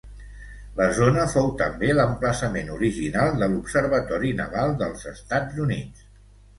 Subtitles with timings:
[0.79, 6.07] La zona fou també l'emplaçament original de l'Observatori Naval dels Estats Units.